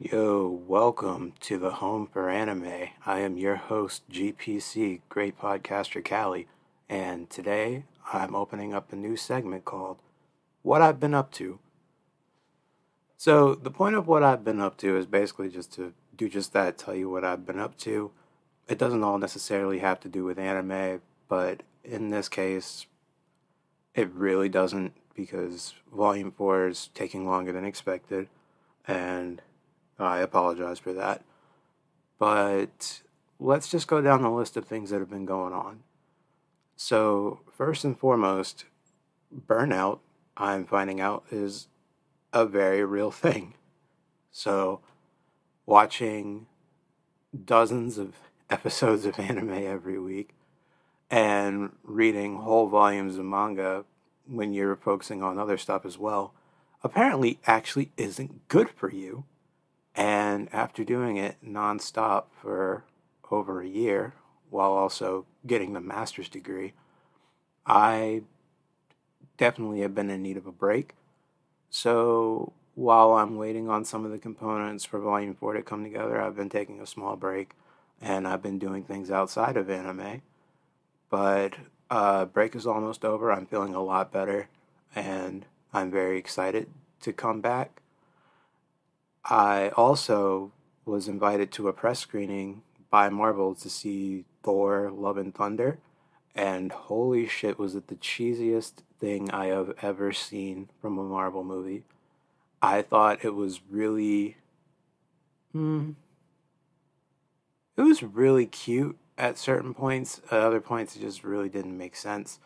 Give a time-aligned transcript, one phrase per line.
[0.00, 2.90] Yo, welcome to the home for anime.
[3.04, 6.46] I am your host, GPC, Great Podcaster Callie,
[6.88, 7.82] and today
[8.12, 9.98] I'm opening up a new segment called
[10.62, 11.58] What I've Been Up To.
[13.16, 16.52] So, the point of what I've been up to is basically just to do just
[16.52, 18.12] that, tell you what I've been up to.
[18.68, 22.86] It doesn't all necessarily have to do with anime, but in this case,
[23.96, 28.28] it really doesn't because Volume 4 is taking longer than expected,
[28.86, 29.42] and
[29.98, 31.22] I apologize for that.
[32.18, 33.02] But
[33.38, 35.80] let's just go down the list of things that have been going on.
[36.76, 38.64] So, first and foremost,
[39.34, 39.98] burnout,
[40.36, 41.68] I'm finding out, is
[42.32, 43.54] a very real thing.
[44.30, 44.80] So,
[45.66, 46.46] watching
[47.44, 48.14] dozens of
[48.50, 50.34] episodes of anime every week
[51.10, 53.84] and reading whole volumes of manga
[54.26, 56.34] when you're focusing on other stuff as well
[56.82, 59.24] apparently actually isn't good for you.
[59.98, 62.84] And after doing it nonstop for
[63.32, 64.14] over a year
[64.48, 66.72] while also getting the master's degree,
[67.66, 68.22] I
[69.36, 70.94] definitely have been in need of a break.
[71.68, 76.22] So while I'm waiting on some of the components for Volume 4 to come together,
[76.22, 77.54] I've been taking a small break
[78.00, 80.22] and I've been doing things outside of anime.
[81.10, 81.54] But
[81.90, 83.32] uh, break is almost over.
[83.32, 84.46] I'm feeling a lot better
[84.94, 86.68] and I'm very excited
[87.00, 87.82] to come back.
[89.24, 90.52] I also
[90.84, 95.78] was invited to a press screening by Marvel to see Thor Love and Thunder.
[96.34, 101.44] And holy shit, was it the cheesiest thing I have ever seen from a Marvel
[101.44, 101.84] movie.
[102.60, 104.36] I thought it was really.
[105.52, 105.92] Hmm.
[107.76, 110.20] It was really cute at certain points.
[110.30, 112.40] At other points, it just really didn't make sense.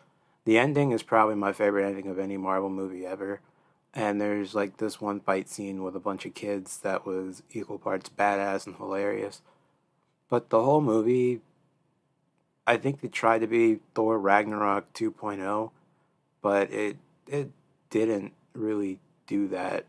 [0.45, 3.41] The ending is probably my favorite ending of any Marvel movie ever.
[3.93, 7.77] And there's like this one fight scene with a bunch of kids that was equal
[7.77, 9.41] parts badass and hilarious.
[10.29, 11.41] But the whole movie,
[12.65, 15.71] I think they tried to be Thor Ragnarok 2.0,
[16.41, 17.51] but it it
[17.89, 19.85] didn't really do that.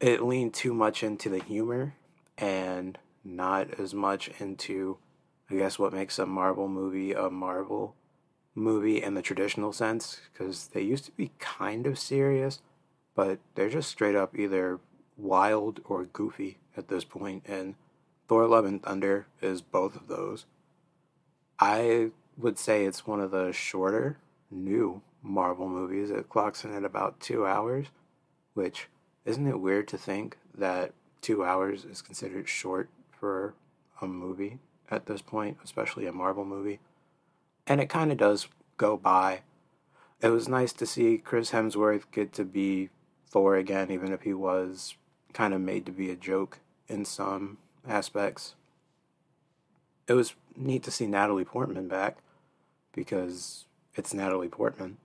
[0.00, 1.94] It leaned too much into the humor
[2.38, 4.98] and not as much into
[5.50, 7.94] I guess what makes a Marvel movie a Marvel
[8.54, 12.60] movie in the traditional sense because they used to be kind of serious,
[13.14, 14.80] but they're just straight up either
[15.16, 17.74] wild or goofy at this point, and
[18.28, 20.46] Thor: Love and Thunder is both of those.
[21.58, 24.18] I would say it's one of the shorter,
[24.50, 26.10] new Marvel movies.
[26.10, 27.86] It clocks in at about two hours,
[28.54, 28.88] which
[29.24, 32.88] isn't it weird to think that two hours is considered short
[33.18, 33.54] for
[34.00, 34.58] a movie
[34.90, 36.80] at this point, especially a Marvel movie?
[37.66, 39.40] and it kind of does go by.
[40.20, 42.90] It was nice to see Chris Hemsworth get to be
[43.28, 44.94] Thor again, even if he was
[45.32, 48.54] kind of made to be a joke in some aspects.
[50.06, 52.18] It was neat to see Natalie Portman back
[52.92, 53.64] because
[53.94, 54.98] it's Natalie Portman.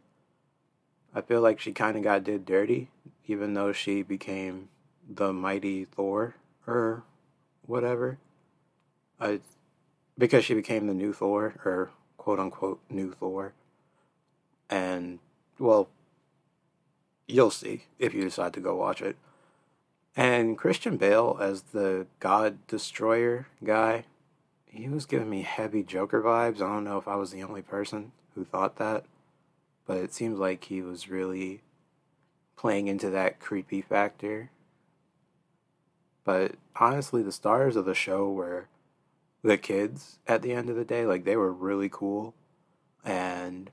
[1.14, 2.90] I feel like she kind of got did dirty,
[3.28, 4.70] even though she became
[5.10, 6.36] the mighty Thor
[6.68, 7.04] or
[7.66, 8.20] whatever.
[9.20, 9.40] I,
[10.18, 13.54] because she became the new Thor or quote unquote new Thor.
[14.70, 15.20] And,
[15.58, 15.90] well,
[17.30, 19.16] you'll see if you decide to go watch it.
[20.16, 24.06] And Christian Bale as the God Destroyer guy,
[24.66, 26.58] he was giving me heavy Joker vibes.
[26.58, 29.06] I don't know if I was the only person who thought that,
[29.86, 31.62] but it seems like he was really
[32.58, 34.52] playing into that creepy factor.
[36.24, 38.68] But honestly, the stars of the show were
[39.42, 41.06] the kids at the end of the day.
[41.06, 42.34] Like they were really cool
[43.06, 43.72] and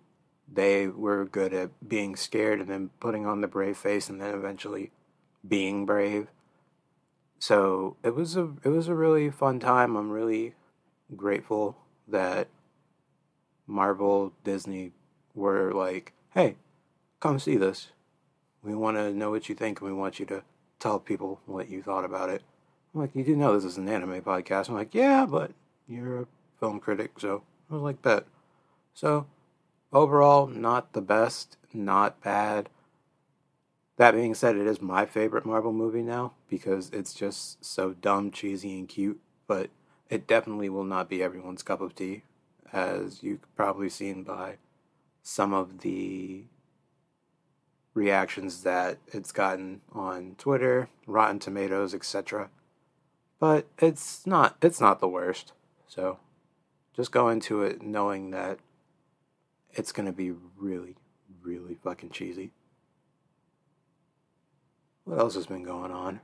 [0.50, 4.34] they were good at being scared and then putting on the brave face and then
[4.34, 4.90] eventually
[5.46, 6.28] being brave.
[7.38, 9.96] So it was a it was a really fun time.
[9.96, 10.54] I'm really
[11.14, 11.76] grateful
[12.08, 12.48] that
[13.66, 14.92] Marvel Disney
[15.34, 16.56] were like, "Hey,
[17.20, 17.88] come see this.
[18.62, 20.42] We want to know what you think and we want you to
[20.78, 22.42] tell people what you thought about it."
[22.96, 24.70] I'm like, you do know this is an anime podcast.
[24.70, 25.50] I'm like, yeah, but
[25.86, 26.26] you're a
[26.58, 28.24] film critic, so I was like, bet.
[28.94, 29.26] So,
[29.96, 32.68] overall, not the best, not bad.
[33.96, 38.30] That being said, it is my favorite Marvel movie now because it's just so dumb,
[38.30, 39.70] cheesy, and cute, but
[40.10, 42.22] it definitely will not be everyone's cup of tea,
[42.72, 44.56] as you've probably seen by
[45.22, 46.44] some of the
[47.94, 52.50] reactions that it's gotten on Twitter, Rotten Tomatoes, etc
[53.38, 55.52] but it's not it's not the worst.
[55.86, 56.18] So
[56.94, 58.58] just go into it knowing that
[59.72, 60.96] it's going to be really
[61.42, 62.50] really fucking cheesy.
[65.04, 66.20] What else has been going on?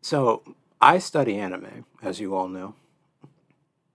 [0.00, 0.42] So,
[0.80, 2.76] I study anime, as you all know.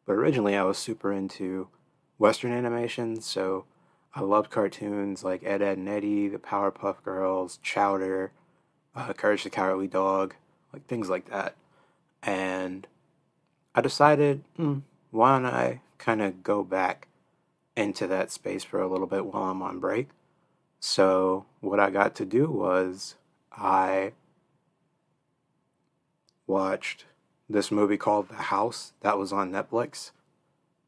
[0.05, 1.69] But originally, I was super into
[2.17, 3.65] Western animation, so
[4.13, 8.33] I loved cartoons like Ed, Edd n Eddy, the Powerpuff Girls, Chowder,
[8.95, 10.35] uh, Courage the Cowardly Dog,
[10.73, 11.55] like things like that.
[12.21, 12.85] And
[13.73, 14.79] I decided, hmm,
[15.11, 17.07] why don't I kind of go back
[17.75, 20.09] into that space for a little bit while I'm on break?
[20.79, 23.15] So, what I got to do was
[23.51, 24.11] I
[26.45, 27.05] watched
[27.49, 30.11] this movie called The House that was on Netflix.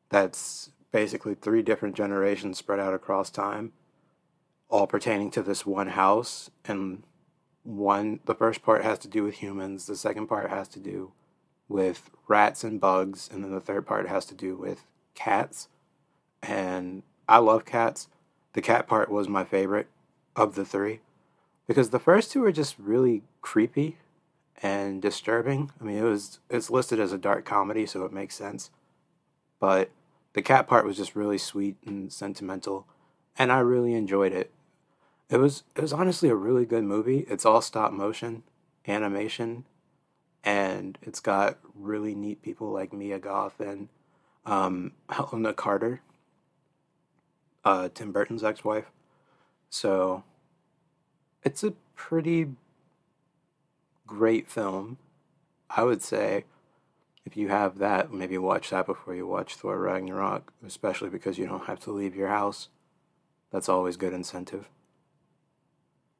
[0.09, 3.71] That's basically three different generations spread out across time,
[4.69, 6.49] all pertaining to this one house.
[6.65, 7.03] And
[7.63, 11.13] one, the first part has to do with humans, the second part has to do
[11.67, 14.85] with rats and bugs, and then the third part has to do with
[15.15, 15.67] cats.
[16.43, 18.07] And I love cats.
[18.53, 19.87] The cat part was my favorite
[20.35, 20.99] of the three
[21.67, 23.97] because the first two are just really creepy
[24.61, 25.71] and disturbing.
[25.79, 28.69] I mean, it was it's listed as a dark comedy, so it makes sense.
[29.59, 29.89] But
[30.33, 32.87] the cat part was just really sweet and sentimental,
[33.37, 34.51] and I really enjoyed it.
[35.29, 37.25] It was it was honestly a really good movie.
[37.27, 38.43] It's all stop motion
[38.87, 39.65] animation,
[40.43, 43.89] and it's got really neat people like Mia Goth and
[44.45, 46.01] um, Helena Carter,
[47.63, 48.91] uh, Tim Burton's ex-wife.
[49.69, 50.23] So
[51.43, 52.49] it's a pretty
[54.05, 54.97] great film.
[55.69, 56.45] I would say
[57.25, 61.47] if you have that, maybe watch that before you watch Thor Ragnarok, especially because you
[61.47, 62.69] don't have to leave your house.
[63.51, 64.69] That's always good incentive.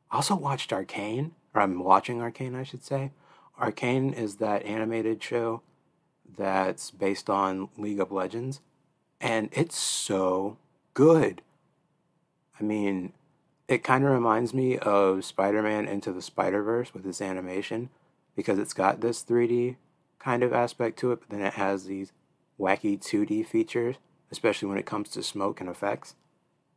[0.10, 3.12] I also watched Arcane, or I'm watching Arcane, I should say.
[3.60, 5.62] Arcane is that animated show
[6.38, 8.62] that's based on League of Legends,
[9.22, 10.58] and it's so
[10.94, 11.42] good.
[12.60, 13.14] I mean,
[13.68, 17.90] it kind of reminds me of Spider-Man Into the Spider-Verse with its animation
[18.36, 19.78] because it's got this 3D
[20.20, 22.12] kind of aspect to it, but then it has these
[22.60, 23.96] wacky 2D features,
[24.32, 26.16] especially when it comes to smoke and effects.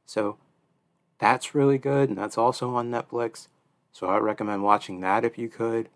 [0.06, 0.38] So
[1.18, 3.48] that's really good, and that's also on Netflix.
[3.92, 5.88] So I recommend watching that if you could.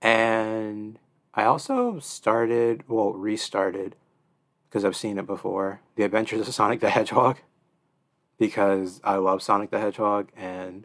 [0.00, 0.98] And
[1.34, 3.96] I also started, well, restarted,
[4.68, 7.38] because I've seen it before, The Adventures of Sonic the Hedgehog
[8.38, 10.84] because I love Sonic the Hedgehog and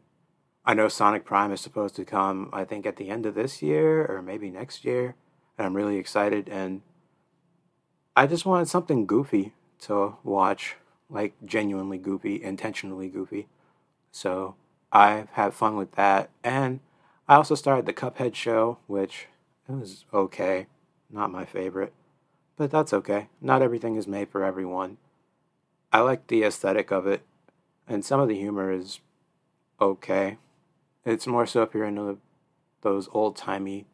[0.63, 3.63] I know Sonic Prime is supposed to come, I think, at the end of this
[3.63, 5.15] year or maybe next year.
[5.57, 6.49] And I'm really excited.
[6.49, 6.81] And
[8.15, 10.75] I just wanted something goofy to watch,
[11.09, 13.47] like genuinely goofy, intentionally goofy.
[14.11, 14.55] So
[14.91, 16.29] I've had fun with that.
[16.43, 16.81] And
[17.27, 19.27] I also started the Cuphead show, which
[19.69, 20.67] it was okay.
[21.09, 21.93] Not my favorite.
[22.55, 23.29] But that's okay.
[23.41, 24.97] Not everything is made for everyone.
[25.91, 27.23] I like the aesthetic of it
[27.87, 28.99] and some of the humor is
[29.79, 30.37] okay.
[31.05, 32.17] It's more so if you're into
[32.81, 33.85] those old timey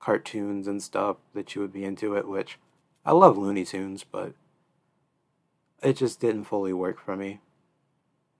[0.00, 2.58] cartoons and stuff that you would be into it, which
[3.04, 4.32] I love Looney Tunes, but
[5.82, 7.40] it just didn't fully work for me.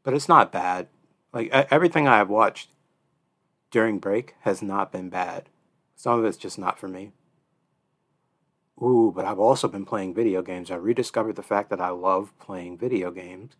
[0.02, 0.88] But it's not bad.
[1.32, 2.70] Like everything I have watched
[3.70, 5.48] during break has not been bad.
[6.02, 7.12] Some of it's just not for me.
[8.82, 10.68] Ooh, but I've also been playing video games.
[10.68, 13.52] I rediscovered the fact that I love playing video games.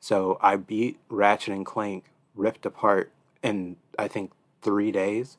[0.00, 2.04] So I beat Ratchet and Clank
[2.34, 3.12] Rift Apart
[3.42, 4.32] in I think
[4.62, 5.36] three days.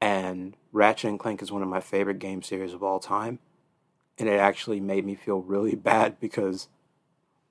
[0.00, 3.40] And Ratchet and Clank is one of my favorite game series of all time.
[4.16, 6.68] And it actually made me feel really bad because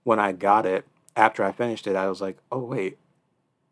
[0.03, 0.85] when I got it,
[1.17, 2.99] after I finished it, I was like, oh, wait,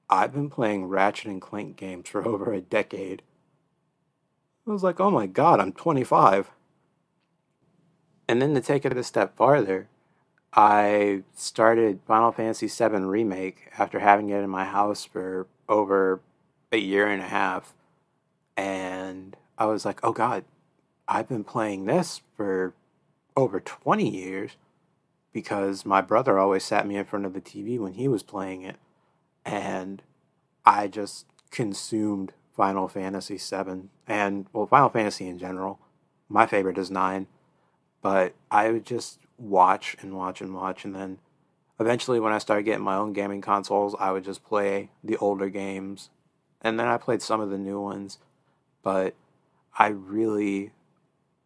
[0.10, 3.22] I've been playing Ratchet and Clank games for over a decade.
[4.68, 6.50] I was like, oh my god, I'm 25.
[8.28, 9.88] And then to take it a step farther,
[10.54, 16.22] I started Final Fantasy VII Remake after having it in my house for over
[16.72, 17.74] a year and a half.
[18.58, 20.46] And I was like, oh God,
[21.08, 22.74] I've been playing this for
[23.38, 24.56] over 20 years
[25.32, 28.64] because my brother always sat me in front of the TV when he was playing
[28.64, 28.78] it.
[29.46, 30.02] And
[30.66, 35.80] I just consumed Final Fantasy VII and, well, Final Fantasy in general.
[36.30, 37.28] My favorite is 9.
[38.02, 40.86] But I would just watch and watch and watch.
[40.86, 41.18] And then
[41.80, 45.50] eventually, when I started getting my own gaming consoles, I would just play the older
[45.50, 46.10] games.
[46.62, 48.20] And then I played some of the new ones.
[48.84, 49.16] But
[49.78, 50.72] I really,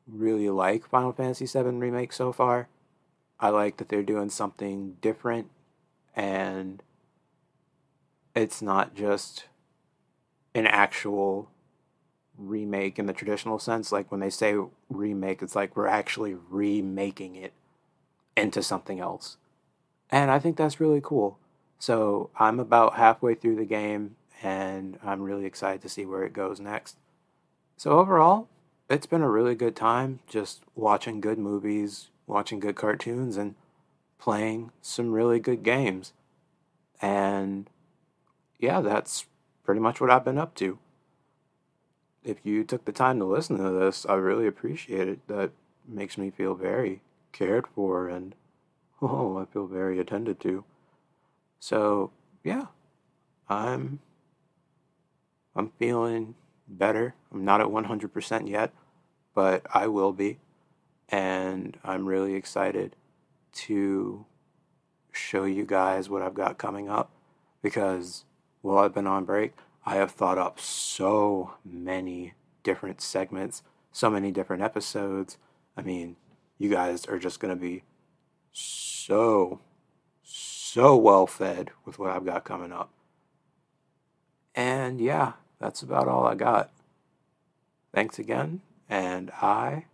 [0.08, 2.68] really like Final Fantasy VII Remake so far.
[3.40, 5.50] I like that they're doing something different
[6.14, 6.84] and
[8.36, 9.46] it's not just
[10.56, 11.50] an actual
[12.38, 13.92] remake in the traditional sense.
[13.92, 14.56] Like when they say
[14.90, 17.54] remake, it's like we're actually remaking it
[18.36, 19.38] into something else.
[20.10, 21.38] And I think that's really cool.
[21.78, 26.34] So I'm about halfway through the game and I'm really excited to see where it
[26.34, 26.98] goes next.
[27.78, 28.48] So, overall,
[28.90, 33.56] it's been a really good time just watching good movies, watching good cartoons, and
[34.18, 36.14] playing some really good games.
[37.02, 37.70] And
[38.60, 39.26] yeah, that's
[39.70, 40.80] pretty much what I've been up to.
[42.24, 45.28] If you took the time to listen to this, I really appreciate it.
[45.28, 45.52] That
[45.88, 48.34] makes me feel very cared for and
[49.04, 50.64] oh, I feel very attended to.
[51.60, 52.10] So,
[52.44, 52.66] yeah.
[53.48, 54.00] I'm
[55.56, 56.34] I'm feeling
[56.68, 57.14] better.
[57.32, 58.74] I'm not at 100% yet,
[59.36, 60.40] but I will be.
[61.10, 62.96] And I'm really excited
[63.68, 64.26] to
[65.12, 67.12] show you guys what I've got coming up
[67.62, 68.26] because
[68.62, 69.54] while I've been on break,
[69.86, 75.38] I have thought up so many different segments, so many different episodes.
[75.76, 76.16] I mean,
[76.58, 77.84] you guys are just going to be
[78.52, 79.60] so,
[80.24, 82.92] so well fed with what I've got coming up.
[84.54, 86.72] And yeah, that's about all I got.
[87.94, 89.86] Thanks again, and I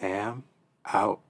[0.00, 0.44] am
[0.86, 1.20] out.